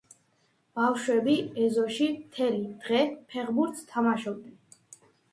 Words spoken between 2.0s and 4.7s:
მთელი დღე ფეხბურთს თამაშობდნენ.